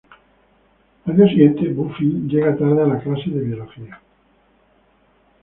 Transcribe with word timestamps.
Al 1.05 1.15
día 1.15 1.27
siguiente 1.27 1.69
Buffy 1.73 2.23
llega 2.27 2.57
tarde 2.57 2.81
a 2.81 2.87
la 2.87 2.99
clase 3.01 3.29
de 3.29 3.39
biología. 3.41 4.01